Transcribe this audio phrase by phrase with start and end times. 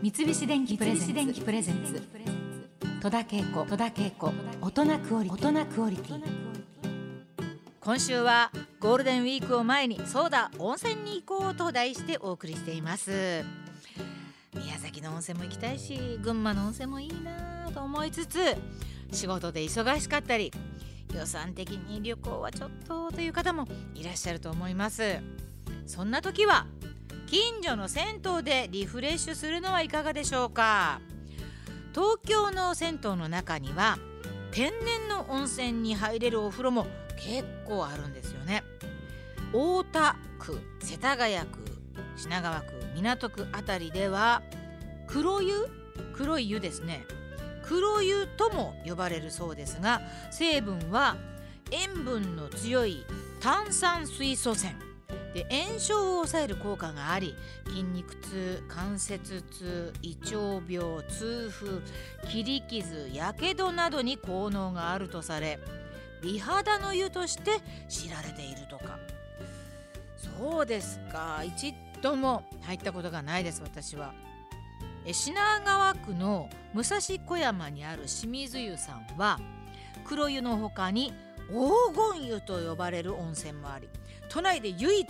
[0.00, 2.00] 三菱電機プレゼンツ。
[3.02, 4.32] 戸田恵子戸田恵子。
[4.60, 6.22] 大人クオリ大人クオリティ。
[7.80, 13.42] 今週はゴールデンウィークを前にそうだ温泉に行こうと題してお送りしています。
[14.54, 18.38] 宮崎の温泉も行きたいし群馬の温泉もいいなと思いつつ
[19.10, 20.52] 仕事で忙しかったり
[21.12, 25.18] 予算的に旅行はちょっとという方もいらっしゃると思います。
[25.86, 26.66] そんな時は
[27.30, 30.98] 近所の銭湯でリフレッシュするのはいかがでしょうか？
[31.92, 33.98] 東京の銭湯の中には
[34.50, 36.86] 天然の温泉に入れるお風呂も
[37.18, 38.64] 結構あるんですよね。
[39.52, 41.58] 大田区世田谷区
[42.16, 44.42] 品川区港区あたりでは
[45.06, 45.68] 黒湯？
[46.14, 47.04] 黒い湯ですね。
[47.62, 50.00] 黒湯とも呼ばれるそうですが
[50.30, 51.18] 成分は
[51.70, 53.04] 塩分の強い
[53.40, 54.72] 炭酸水素泉。
[55.34, 57.34] で炎症を抑える効果があり
[57.66, 60.36] 筋肉痛関節痛胃腸
[60.68, 61.80] 病痛風
[62.28, 65.58] 切り傷やけどなどに効能があるとされ
[66.22, 67.52] 美肌の湯として
[67.88, 68.98] 知られているとか。
[70.16, 71.42] そうですか。
[71.44, 74.12] 一度も入ったことがないです私は。
[75.10, 79.38] 品川区の武蔵小山にある清水湯さんは
[80.04, 81.14] 黒湯の他に
[81.48, 83.88] 黄金湯と呼ばれる温泉もあり
[84.28, 85.08] 都内で唯一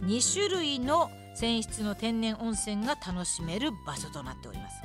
[0.00, 4.82] 2種類の泉質の天然温泉が楽しめる場所となっております。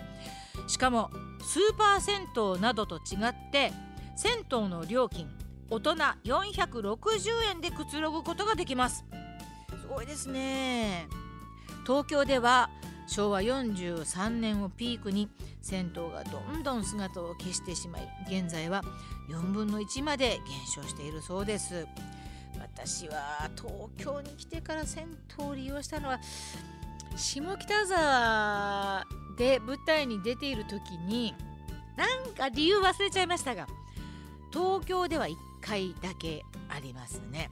[0.67, 1.09] しかも
[1.41, 3.71] スーパー銭湯などと違って
[4.15, 5.29] 銭湯の料金
[5.69, 9.05] 大人460円でくつろぐことができます。
[9.81, 11.07] すごいですね。
[11.85, 12.69] 東京では
[13.07, 15.29] 昭和43年をピークに
[15.61, 18.81] 銭湯がどんどん姿を消してしまい現在は
[19.27, 21.87] 4分の1まで減少しているそうです。
[22.59, 26.19] 私は東京に来てから銭湯を利用したのは
[27.15, 29.05] 下北沢
[29.37, 31.35] で舞台に出ている時に
[31.95, 33.67] なんか理由忘れちゃいましたが
[34.51, 37.51] 東京では1回だけありますね。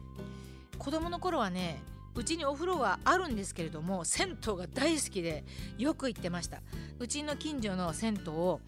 [0.78, 1.82] 子供の頃はね
[2.16, 5.44] うちにお風呂はあるんですけれども銭湯が大好きで
[5.78, 6.62] よく行ってました。
[7.00, 8.62] うちの近所の銭湯を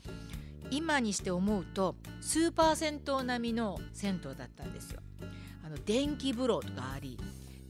[0.72, 5.02] 今にして思うとスーパー銭湯並みの銭湯だったんですよ
[5.66, 7.18] あの電気風呂があり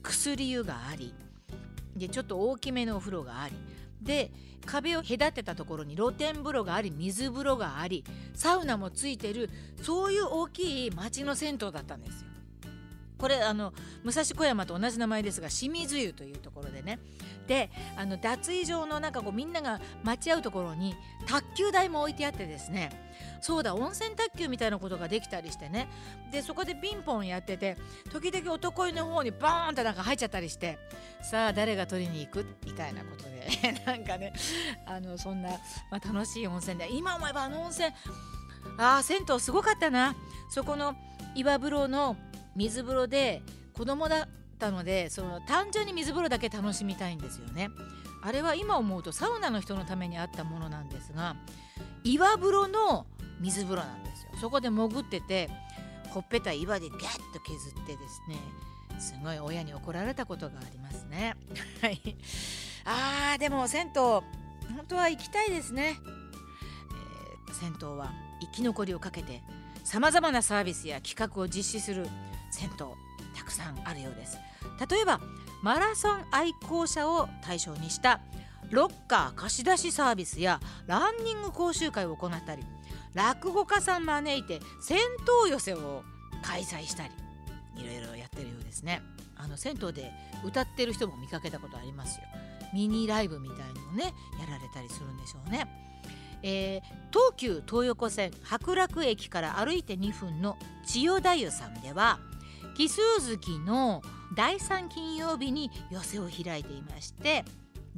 [0.03, 1.13] 薬湯があり
[1.96, 3.56] でちょっと大きめのお風呂があり
[4.02, 4.31] で
[4.66, 8.03] 壁を隔てたところに露天風呂があり水風呂があり
[8.36, 9.50] サウナもついてる
[9.81, 12.26] そういう大きい町の銭湯だったんですよ。
[13.17, 13.73] これあの
[14.03, 17.00] 武蔵小山と同じ名前ですが清水湯というところでね。
[17.47, 20.95] であの脱衣場のなんかこうみんなが待ち合うところに
[21.25, 23.07] 卓球台も置いてあってですね。
[23.41, 25.88] そうだ温泉卓球みたいなことができたりしてね。
[26.31, 27.77] でそこでピンポンやってて
[28.11, 30.77] 時々男湯の方にバーンってなんか入っちゃったりして
[31.22, 32.45] さあ誰が取りに行く？
[32.66, 33.47] みたいなことで。
[33.85, 34.33] なんかね
[34.85, 35.50] あのそんな、
[35.89, 36.91] まあ、楽しい温泉で。
[36.91, 37.88] 今思えばあの温泉
[38.77, 40.16] ああ銭湯すごかったな。
[40.50, 40.95] そこの
[41.35, 42.16] 岩風呂の
[42.57, 47.69] 水風呂で子供だったのでその単純に水風呂だけ楽しみたいんですよね。
[48.23, 51.38] あれは今思うとサウナの人のためにあったものなんですが
[52.03, 53.06] 岩風呂の
[53.40, 54.31] 水風呂なんですよ。
[54.41, 55.50] そこで潜ってて
[56.09, 58.38] ほっぺた岩でギャッと削ってですね
[59.00, 61.35] すごい親に怒られたことがありますね。
[61.81, 62.18] はい。
[62.85, 64.24] あーでも銭湯本
[64.88, 66.00] 当は行きたいですね、
[67.47, 69.44] えー、銭湯は生き残りをかけて
[69.84, 72.07] さまざまなサービスや企画を実施する
[72.52, 72.78] 銭湯
[73.38, 74.38] たくさんあるようです。
[74.90, 75.19] 例えば
[75.62, 78.19] マラソン愛好者を対象にした
[78.69, 82.63] ロッカー貸し出しサービスやランニング講習会を行ったり
[83.13, 85.00] 落語家さん招いて銭
[85.46, 86.03] 湯寄せを
[86.44, 87.09] 開催したり
[87.75, 89.02] いろいろやってるようですね。
[89.36, 90.12] あの銭湯で
[90.44, 92.24] 歌ってる人も見かけたことありますよ。
[92.74, 95.68] ミニライブみたいのをねやられたりするんでしょうね。
[96.44, 96.81] えー、
[97.12, 102.19] 東急東横線白楽駅から歩いて2分の千代田湯さんでは
[102.77, 104.03] 奇数月の
[104.35, 107.43] 第3金曜日に寄せを開いていまして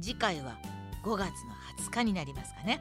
[0.00, 0.56] 次回は
[1.04, 1.52] 5月の
[1.86, 2.80] 20日になりますかね。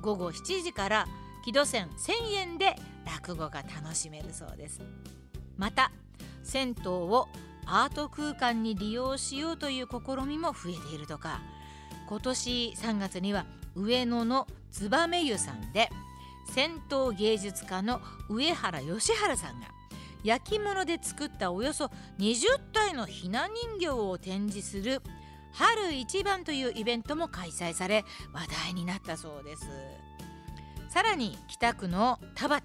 [0.00, 1.06] 午後7時から
[1.44, 2.74] 木戸線1000円で
[3.06, 4.80] 落語が楽しめるそうです。
[5.56, 5.92] また
[6.42, 7.28] 銭湯を
[7.66, 11.40] アート空間に利用しようという試みも増えているとか。
[12.08, 13.46] 今年3月には
[13.76, 15.88] 上野の燕湯さんで
[16.52, 19.68] 銭湯芸術家の上原義治さんが
[20.24, 25.02] 焼き物で作ったおよそ20体のひな人形を展示する
[25.52, 29.68] 春一番というイベントも開催され話題になったそうです。
[30.88, 32.62] さらに北区の田端、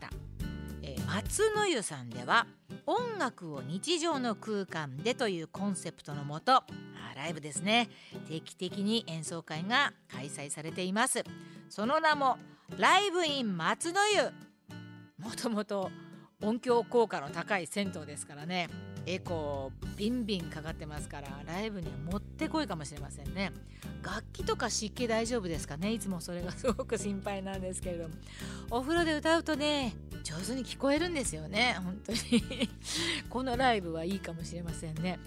[0.83, 2.47] え、松の湯さんでは
[2.85, 6.63] 音楽を日常の空間でというコンセプトのもと
[7.17, 7.89] ライブですね。
[8.29, 11.23] 定期的に演奏会が開催されています。
[11.67, 12.37] その名も
[12.77, 14.21] ライブイン松の湯。
[15.17, 15.89] もともと
[16.43, 18.69] 音響効果の高い銭湯ですからね。
[19.07, 23.51] エコービンビンかかってますからライブにはもってこいかもしれませんね。
[24.03, 25.91] 楽器とか湿気大丈夫ですかね。
[25.93, 28.15] いつもそれがすごく心配なんですけれども。
[28.69, 29.95] お風呂で歌うとね
[30.27, 31.77] 上手に聞こえるんですよね。
[31.81, 32.19] 本当に。
[33.29, 35.19] このライブはいいかもしれませんね。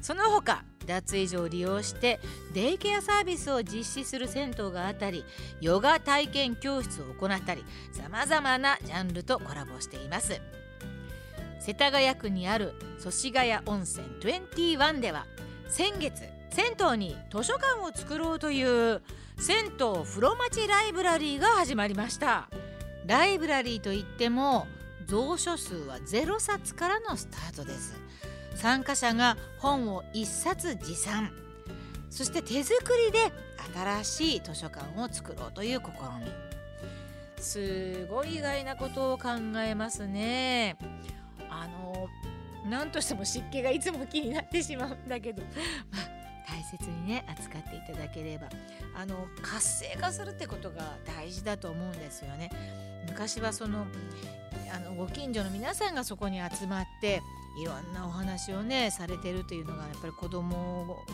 [0.00, 2.18] その他脱衣所を利用して
[2.54, 5.22] デイケアサービスを実施する銭湯があったり
[5.60, 10.40] ヨガ体験教室を行ったりさまざまなジャンルとコラボしています。
[11.60, 15.26] 世田谷区にある祖師ヶ谷温泉21では
[15.68, 19.02] 先月銭湯に図書館を作ろうという
[19.36, 22.48] 銭湯風呂町ライブラリーが始まりました。
[23.06, 24.66] ライブラリーといっても
[25.08, 28.00] 蔵書数は0冊からのスタートです。
[28.54, 31.32] 参加者が本を1冊持参。
[32.10, 33.32] そして手作りで
[33.74, 35.84] 新しい図書館を作ろうという試
[36.24, 36.30] み。
[37.42, 39.28] すごい意外なことを考
[39.64, 40.76] えますね。
[41.48, 42.08] あの
[42.68, 48.48] 何としても湿気がいつも気になってしまうんだけど、まあ、大切にね扱っていただければ。
[48.94, 52.50] あの活性化するってことが大事だと思うんですよね。
[53.08, 53.86] 昔はその
[54.72, 57.22] あのご近所の皆さんがそこに集まって
[57.60, 61.04] いろんなお話をねされてるというのがやっぱり子供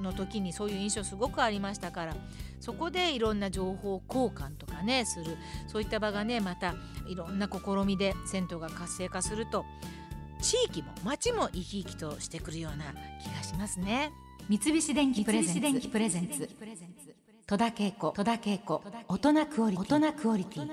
[0.00, 2.16] の時にそういう印象すごくありましたから
[2.60, 5.36] そこでいろんな情報交換とかねする。
[5.68, 6.74] そういった場がねまた
[7.08, 9.64] いろんな試みで銭湯が活性化すると
[10.42, 12.84] 地域も町も生き生きとしてくるような
[13.22, 14.12] 気がしますね。
[14.48, 16.48] 三菱電機プレゼンツ。
[17.46, 18.12] 戸田恵子。
[19.08, 20.70] 大人クオリティ